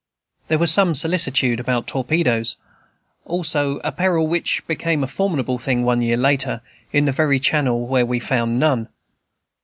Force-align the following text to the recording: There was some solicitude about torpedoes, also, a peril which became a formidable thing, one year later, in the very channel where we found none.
There 0.47 0.57
was 0.57 0.71
some 0.71 0.95
solicitude 0.95 1.59
about 1.59 1.85
torpedoes, 1.85 2.55
also, 3.23 3.77
a 3.83 3.91
peril 3.91 4.25
which 4.25 4.65
became 4.65 5.03
a 5.03 5.07
formidable 5.07 5.59
thing, 5.59 5.83
one 5.83 6.01
year 6.01 6.17
later, 6.17 6.61
in 6.91 7.05
the 7.05 7.11
very 7.11 7.37
channel 7.39 7.85
where 7.85 8.07
we 8.07 8.19
found 8.19 8.57
none. 8.59 8.89